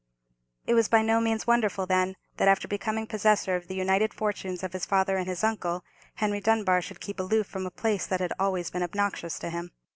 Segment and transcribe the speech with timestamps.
[0.65, 4.63] It was by no means wonderful, then, that, after becoming possessor of the united fortunes
[4.63, 5.85] of his father and his uncle,
[6.15, 9.69] Henry Dunbar should keep aloof from a place that had always been obnoxious to him.